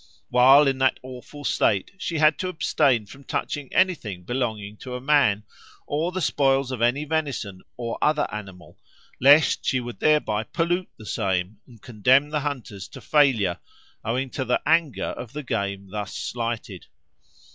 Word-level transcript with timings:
While 0.29 0.65
in 0.67 0.79
that 0.79 0.99
awful 1.03 1.43
state, 1.43 1.91
she 1.99 2.17
had 2.17 2.39
to 2.39 2.47
abstain 2.47 3.05
from 3.05 3.23
touching 3.23 3.71
anything 3.71 4.23
belonging 4.23 4.77
to 4.77 4.99
man, 4.99 5.43
or 5.85 6.11
the 6.11 6.21
spoils 6.23 6.71
of 6.71 6.81
any 6.81 7.05
venison 7.05 7.61
or 7.77 7.99
other 8.01 8.25
animal, 8.33 8.79
lest 9.19 9.63
she 9.63 9.79
would 9.79 9.99
thereby 9.99 10.45
pollute 10.45 10.89
the 10.97 11.05
same, 11.05 11.59
and 11.67 11.79
condemn 11.83 12.31
the 12.31 12.39
hunters 12.39 12.87
to 12.87 12.99
failure, 12.99 13.59
owing 14.03 14.31
to 14.31 14.43
the 14.43 14.59
anger 14.65 15.09
of 15.11 15.33
the 15.33 15.43
game 15.43 15.91
thus 15.91 16.17
slighted. 16.17 16.87